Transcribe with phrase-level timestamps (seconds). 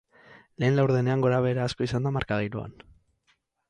[0.63, 2.79] Lehen laurdenean gorabehera asko izan da markagailuan.